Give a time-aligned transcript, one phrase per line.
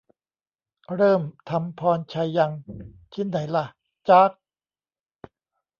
[0.95, 2.51] "เริ่มทำพรชัยยัง"
[3.13, 3.65] ชิ้นไหนล่ะ?
[4.09, 4.31] จ๊าก